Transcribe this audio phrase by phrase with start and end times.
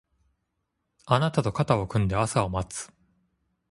[1.05, 2.91] あなたと肩を組んで朝を待つ